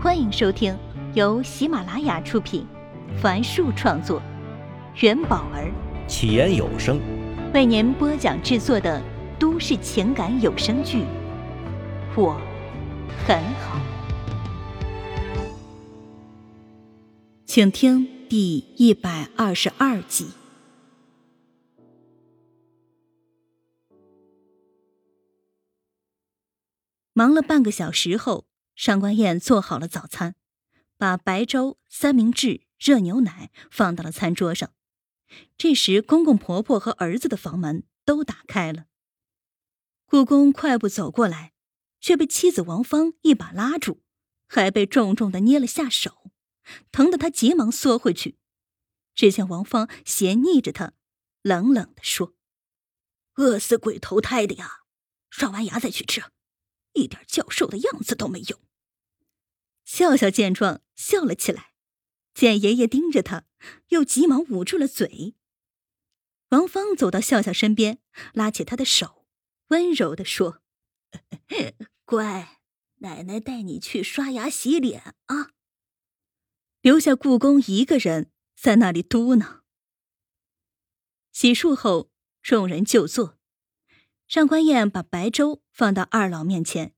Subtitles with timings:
[0.00, 0.78] 欢迎收听
[1.14, 2.64] 由喜马拉雅出品，
[3.20, 4.22] 凡树创作，
[5.00, 5.72] 元宝儿
[6.06, 7.00] 起言有声
[7.52, 9.02] 为您播讲制作的
[9.40, 10.98] 都市情感有声剧
[12.16, 12.40] 《我
[13.26, 13.76] 很好》，
[17.44, 20.28] 请听第一百二十二集。
[27.12, 28.47] 忙了半个小时后。
[28.78, 30.36] 上官燕做好了早餐，
[30.96, 34.72] 把白粥、三明治、热牛奶放到了餐桌上。
[35.56, 38.86] 这时，公公婆婆和儿子的房门都打开了。
[40.06, 41.54] 故宫快步走过来，
[42.00, 44.00] 却被妻子王芳一把拉住，
[44.46, 46.30] 还被重重的捏了下手，
[46.92, 48.38] 疼得他急忙缩回去。
[49.12, 50.92] 只见王芳斜睨着他，
[51.42, 52.36] 冷冷的说
[53.34, 54.82] ：“饿死鬼投胎的呀！
[55.30, 56.22] 刷完牙再去吃，
[56.92, 58.60] 一点教授的样子都没有。”
[59.88, 61.72] 笑笑见状，笑了起来。
[62.34, 63.46] 见爷爷盯着他，
[63.88, 65.34] 又急忙捂住了嘴。
[66.50, 67.98] 王芳走到笑笑身边，
[68.34, 69.26] 拉起他的手，
[69.68, 70.60] 温柔的说
[72.04, 72.60] ：“乖，
[72.96, 75.52] 奶奶带你去刷牙洗脸啊。”
[76.82, 79.60] 留下故宫一个人在那里嘟囔。
[81.32, 82.10] 洗漱后，
[82.42, 83.38] 众人就坐。
[84.26, 86.94] 上官燕把白粥放到二老面前，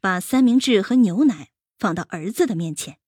[0.00, 1.51] 把三明治和牛奶。
[1.82, 3.00] 放到儿子的面前。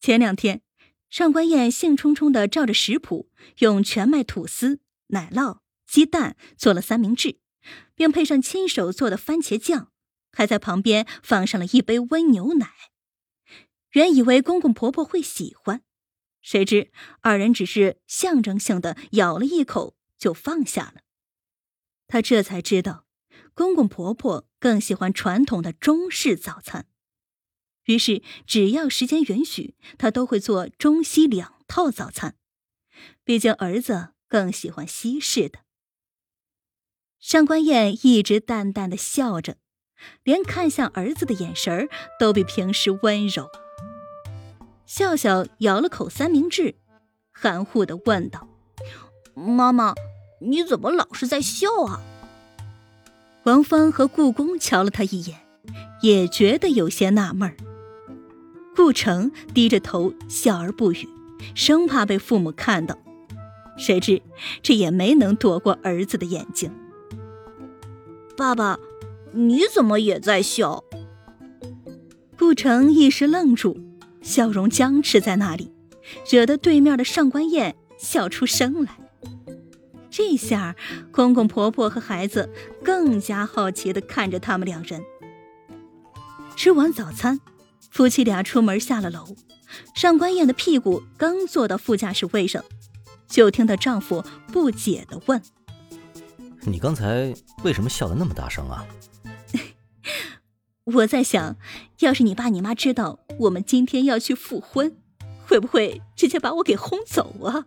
[0.00, 0.62] 前两天，
[1.10, 7.40] 上官燕兴冲冲的照着食谱，用全麦吐司、奶酪、鸡蛋做了三明治，
[7.94, 9.92] 并配上亲手做的番茄酱，
[10.32, 12.72] 还在旁边放上了一杯温牛奶。
[13.90, 15.82] 原以为公公婆婆会喜欢，
[16.40, 21.02] 谁知二人只是象征性的咬了一口就放下了。
[22.06, 23.04] 他这才知道，
[23.52, 26.86] 公公婆婆更喜欢传统的中式早餐。
[27.92, 32.34] 于是，只要时间允许，他都会做中西两套早餐。
[33.24, 35.60] 毕竟儿子更喜欢西式的。
[37.20, 39.56] 上官燕一直淡淡的笑着，
[40.24, 43.48] 连看向儿子的眼神都比平时温柔。
[44.86, 46.74] 笑笑咬了口三明治，
[47.30, 48.48] 含糊的问道
[49.34, 49.94] ：“妈妈，
[50.40, 52.02] 你怎么老是在笑啊？”
[53.44, 55.46] 王芳和故宫瞧了他一眼，
[56.02, 57.56] 也觉得有些纳闷儿。
[58.74, 61.08] 顾城低着头笑而不语，
[61.54, 62.96] 生怕被父母看到。
[63.76, 64.22] 谁知
[64.62, 66.70] 这也没能躲过儿子的眼睛。
[68.36, 68.78] 爸爸，
[69.32, 70.84] 你怎么也在笑？
[72.38, 73.78] 顾城一时愣住，
[74.20, 75.72] 笑容僵持在那里，
[76.30, 78.98] 惹得对面的上官燕笑出声来。
[80.10, 80.76] 这下
[81.10, 82.50] 公公婆婆和孩子
[82.82, 85.02] 更加好奇地看着他们两人。
[86.56, 87.40] 吃完早餐。
[87.92, 89.36] 夫妻俩出门下了楼，
[89.94, 92.64] 上官燕的屁股刚坐到副驾驶位上，
[93.28, 95.42] 就听到丈夫不解的问
[96.64, 98.86] ：“你刚才为什么笑得那么大声啊？”
[100.84, 101.56] 我在想，
[101.98, 104.96] 要是你爸你妈知道我们今天要去复婚，
[105.46, 107.66] 会不会直接把我给轰走啊？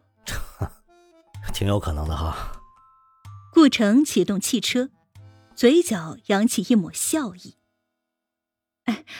[1.54, 2.64] 挺有可能的哈。
[3.54, 4.90] 顾城启动汽车，
[5.56, 7.58] 嘴角扬起一抹笑意。
[8.86, 9.06] 哎。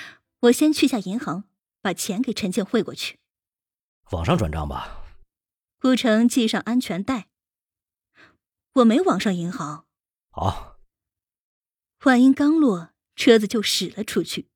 [0.46, 1.46] 我先去下银行，
[1.82, 3.18] 把钱给陈静汇过去。
[4.12, 5.04] 网上转账吧。
[5.80, 7.30] 顾城系上安全带。
[8.74, 9.86] 我没网上银行。
[10.30, 10.78] 好。
[12.00, 14.50] 话音刚落，车子就驶了出去，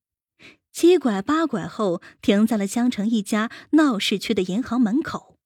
[0.71, 5.39] 七拐八拐后停在了江城一家闹市区的银行门口。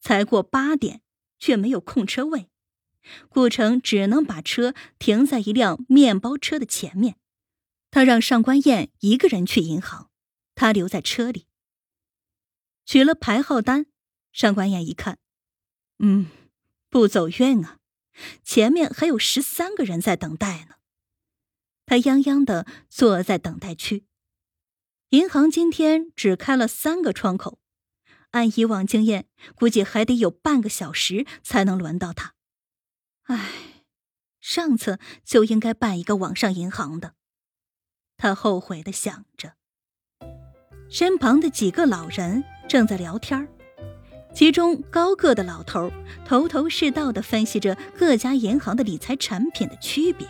[0.00, 1.00] 才过八点，
[1.38, 2.50] 却没有空车位，
[3.30, 7.16] 顾城只能把车停在一辆面包车的前面。
[7.94, 10.10] 他让上官燕一个人去银行，
[10.56, 11.46] 他留在车里。
[12.84, 13.86] 取了排号单，
[14.32, 15.20] 上官燕一看，
[16.00, 16.26] 嗯，
[16.88, 17.78] 不走运啊，
[18.42, 20.74] 前面还有十三个人在等待呢。
[21.86, 24.04] 他泱泱的坐在等待区。
[25.10, 27.60] 银行今天只开了三个窗口，
[28.32, 32.34] 按以往经验，估计还得有半个小时才能轮到他。
[33.26, 33.84] 唉，
[34.40, 37.14] 上次就应该办一个网上银行的。
[38.24, 39.52] 他后悔的想着，
[40.88, 43.46] 身旁的几个老人正在聊天
[44.32, 45.92] 其中高个的老头
[46.24, 50.26] 头头是道的分析着各家银行的理财产品的区别。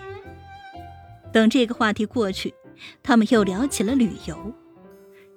[1.32, 2.52] 等这个话题过去，
[3.00, 4.52] 他们又聊起了旅游，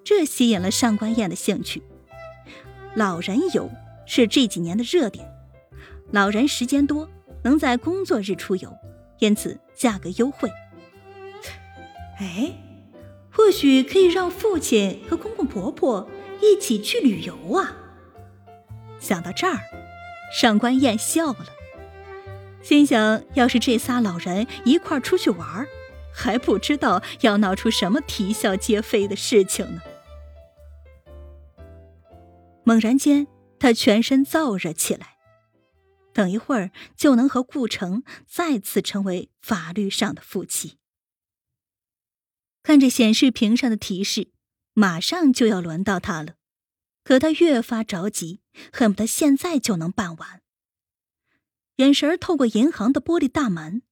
[0.04, 1.84] 这吸引了上官燕的兴趣。
[2.96, 3.70] 老人游
[4.08, 5.32] 是这几年的热点，
[6.12, 7.08] 老人时间多，
[7.44, 8.76] 能在工作日出游，
[9.20, 10.52] 因此价格优惠。
[12.20, 12.52] 哎，
[13.32, 16.10] 或许可以让父亲和公公婆婆
[16.42, 17.76] 一起去旅游啊。
[19.00, 19.60] 想到这儿，
[20.34, 21.46] 上官燕笑了，
[22.64, 25.68] 心想：要是这仨老人一块儿出去玩，
[26.12, 29.82] 还不知道要闹出什么啼笑皆非的事情呢。
[32.64, 33.28] 猛然间，
[33.60, 35.18] 他全身燥热起来，
[36.12, 40.80] 等一会儿就能和顾城再次成为法律上的夫妻。
[42.68, 44.28] 看着显示屏上的提示，
[44.74, 46.34] 马上就要轮到他了，
[47.02, 48.42] 可他越发着急，
[48.74, 50.42] 恨不得现在就能办完。
[51.78, 53.84] 眼神透过银行的玻璃大门，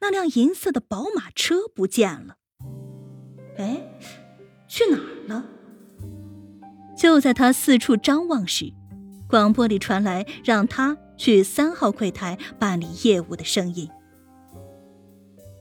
[0.00, 2.38] 那辆银色的宝马车不见了。
[3.58, 3.80] 哎，
[4.66, 5.44] 去哪儿了？
[6.98, 8.72] 就在他四处张望时，
[9.28, 13.88] 广播里传来让他去三号柜台办理业务的声音。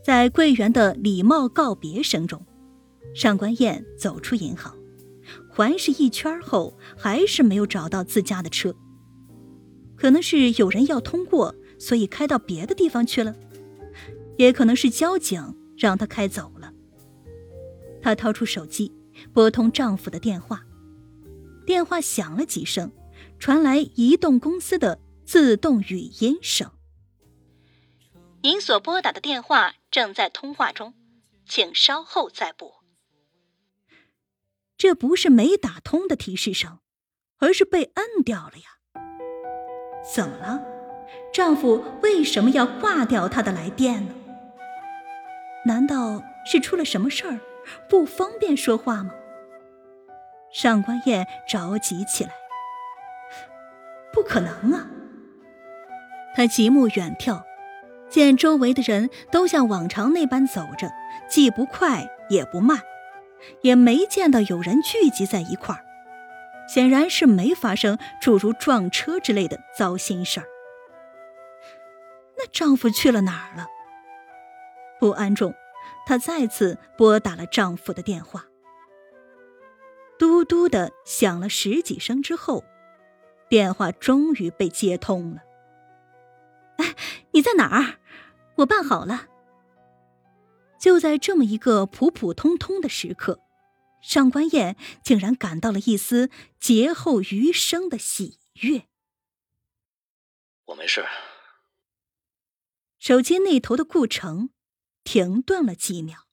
[0.09, 2.43] 在柜员的礼貌告别声中，
[3.13, 4.75] 上官燕走出银行，
[5.51, 8.73] 环视一圈后，还是没有找到自家的车。
[9.95, 13.35] 可能是有人要通过，所以开到别的地方去了；
[14.35, 16.73] 也可能是交警让他开走了。
[18.01, 18.91] 她掏出手机，
[19.31, 20.65] 拨通丈夫的电话，
[21.67, 22.91] 电话响了几声，
[23.37, 26.71] 传来移动公司的自动语音声
[28.41, 30.93] ：“您所拨打的电话。”正在通话中，
[31.47, 32.83] 请稍后再拨。
[34.77, 36.79] 这不是没打通的提示声，
[37.39, 39.01] 而是被摁掉了呀！
[40.13, 40.63] 怎么了？
[41.33, 44.13] 丈夫为什么要挂掉她的来电呢？
[45.65, 47.39] 难道是出了什么事儿，
[47.89, 49.13] 不方便说话吗？
[50.53, 52.31] 上官燕着急起来。
[54.13, 54.87] 不可能啊！
[56.35, 57.48] 她极目远眺。
[58.09, 60.89] 见周围的人都像往常那般走着，
[61.29, 62.81] 既不快也不慢，
[63.61, 65.83] 也没见到有人聚集在一块儿，
[66.67, 70.45] 显然是没发生诸如撞车之类的糟心事儿。
[72.37, 73.67] 那丈夫去了哪儿了？
[74.99, 75.53] 不安中，
[76.05, 78.45] 她再次拨打了丈夫的电话。
[80.17, 82.63] 嘟嘟的响了十几声之后，
[83.47, 85.41] 电话终于被接通了。
[86.79, 86.95] 哎，
[87.33, 87.99] 你在哪儿？
[88.57, 89.27] 我办好了。
[90.79, 93.41] 就在这么一个普普通通的时刻，
[94.01, 98.87] 上官燕竟然感到了一丝劫后余生的喜悦。
[100.67, 101.05] 我没事。
[102.97, 104.51] 手机那头的顾城
[105.03, 106.27] 停顿了几秒。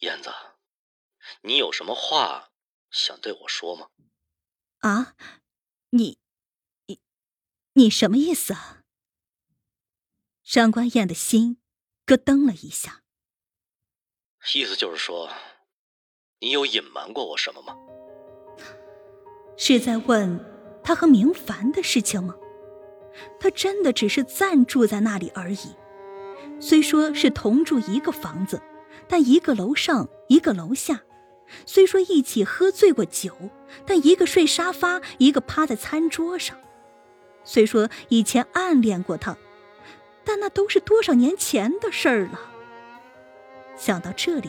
[0.00, 0.30] 燕子，
[1.42, 2.50] 你有什么话
[2.90, 3.88] 想对我说吗？
[4.78, 5.14] 啊，
[5.90, 6.18] 你，
[6.86, 7.00] 你，
[7.74, 8.79] 你什么意思啊？
[10.52, 11.58] 上官燕的心
[12.04, 13.02] 咯噔了一下，
[14.52, 15.30] 意思就是说，
[16.40, 17.76] 你有隐瞒过我什么吗？
[19.56, 20.44] 是在问
[20.82, 22.34] 他和明凡的事情吗？
[23.38, 25.76] 他真的只是暂住在那里而已。
[26.58, 28.60] 虽说是同住一个房子，
[29.06, 30.96] 但一个楼上一个楼下；
[31.64, 33.36] 虽说一起喝醉过酒，
[33.86, 36.56] 但一个睡沙发，一个趴在餐桌上；
[37.44, 39.38] 虽说以前暗恋过他。
[40.30, 42.40] 但那都是多少年前的事儿了。
[43.76, 44.48] 想到这里，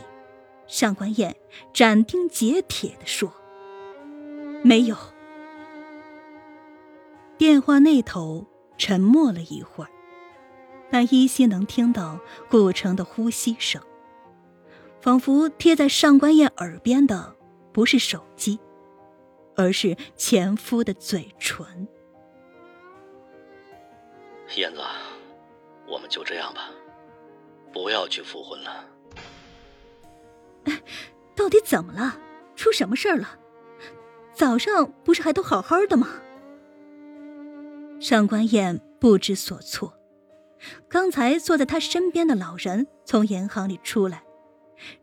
[0.67, 1.35] 上官燕
[1.73, 3.33] 斩钉截铁地说
[4.63, 4.95] ：“没有。”
[7.35, 8.45] 电话那头
[8.77, 9.89] 沉默了一会儿，
[10.91, 13.81] 但依稀能听到顾城的呼吸声，
[15.01, 17.35] 仿佛贴在上官燕耳边的
[17.73, 18.59] 不是手机，
[19.55, 21.87] 而是前夫的嘴唇。
[24.55, 24.79] 燕子。
[26.01, 26.71] 我们就这样吧，
[27.71, 28.85] 不要去复婚了。
[30.63, 30.81] 哎，
[31.37, 32.19] 到底怎么了？
[32.55, 33.37] 出什么事儿了？
[34.33, 36.07] 早上不是还都好好的吗？
[37.99, 39.93] 上官燕不知所措。
[40.89, 44.23] 刚才坐在他身边的老人从银行里出来，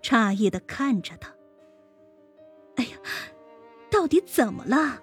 [0.02, 1.32] 诧异的看着他。
[2.74, 2.98] 哎呀，
[3.88, 5.00] 到底怎么了？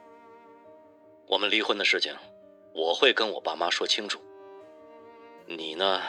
[1.28, 2.14] 我们离婚的事情，
[2.74, 4.20] 我会跟我爸妈说清楚。
[5.48, 6.02] 你呢，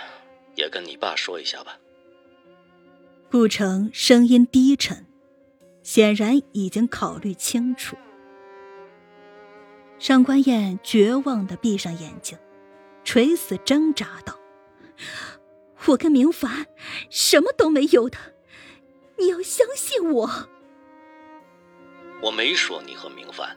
[0.54, 1.78] 也跟你爸说一下吧。
[3.30, 5.06] 顾城声音低沉，
[5.82, 7.96] 显然已经考虑清楚。
[9.98, 12.38] 上官燕绝望的闭上眼睛，
[13.04, 14.38] 垂死挣扎道
[15.88, 16.66] ：“我跟明凡
[17.10, 18.18] 什么都没有的，
[19.18, 20.48] 你要相信我。”
[22.22, 23.56] 我没说你和明凡。